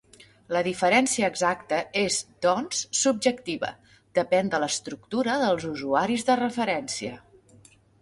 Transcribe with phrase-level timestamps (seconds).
[0.55, 2.17] La diferència exacta és,
[2.47, 3.71] doncs, subjectiva,
[4.21, 7.25] depèn de l'estructura dels usuaris de referència.